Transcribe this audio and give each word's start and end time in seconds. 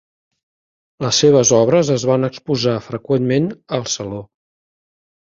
Les 1.07 1.19
seves 1.25 1.51
obres 1.59 1.93
es 1.97 2.07
van 2.13 2.31
exposar 2.31 2.77
freqüentment 2.89 3.49
al 3.81 3.89
saló. 3.97 4.27